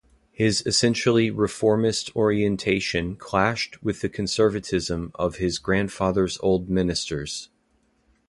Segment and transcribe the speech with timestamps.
[0.31, 7.49] His essentially reformist orientation clashed with the conservatism of his grandfather's old ministers.